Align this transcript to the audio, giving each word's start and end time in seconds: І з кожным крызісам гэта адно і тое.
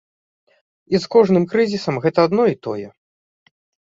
І 0.93 1.01
з 1.03 1.09
кожным 1.15 1.43
крызісам 1.51 1.95
гэта 2.05 2.19
адно 2.29 2.43
і 2.53 2.57
тое. 2.69 2.87